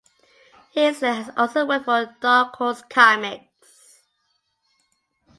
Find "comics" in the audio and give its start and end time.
2.89-4.01